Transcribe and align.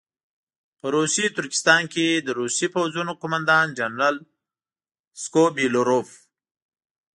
په 0.79 0.87
روسي 0.95 1.25
ترکستان 1.37 1.81
کې 1.93 2.05
د 2.15 2.27
روسي 2.39 2.67
پوځونو 2.75 3.11
قوماندان 3.21 3.65
جنرال 3.79 4.15
سکوبیلروف. 5.23 6.09